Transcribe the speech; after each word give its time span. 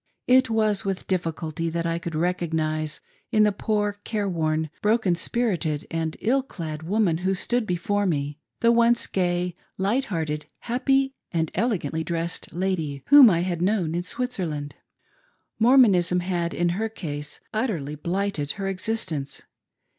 It 0.25 0.49
was 0.49 0.83
with 0.83 1.05
diffi 1.05 1.21
406 1.21 1.25
A 1.27 1.33
CONTRAST, 1.33 1.55
culty 1.55 1.71
that 1.73 1.85
I 1.85 1.99
could 1.99 2.15
recognise 2.15 3.01
in 3.31 3.43
the 3.43 3.51
poor, 3.51 3.97
careworn, 4.03 4.71
broken 4.81 5.13
spirited, 5.13 5.85
and 5.91 6.17
ill 6.21 6.41
clad 6.41 6.81
woman 6.81 7.19
who 7.19 7.35
stood 7.35 7.67
before 7.67 8.07
me, 8.07 8.39
the 8.61 8.71
once 8.71 9.05
gay, 9.05 9.55
light 9.77 10.05
hearted, 10.05 10.47
happy, 10.61 11.13
and 11.31 11.51
elegantly 11.53 12.03
dressed 12.03 12.51
lady 12.51 13.03
whom 13.09 13.29
I 13.29 13.41
had 13.41 13.61
known 13.61 13.93
in 13.93 14.01
Switzerland. 14.01 14.73
MormOnism 15.61 16.21
had 16.21 16.55
in 16.55 16.69
her 16.69 16.89
case 16.89 17.39
utterly 17.53 17.93
blighted 17.93 18.53
her 18.53 18.67
existence. 18.67 19.43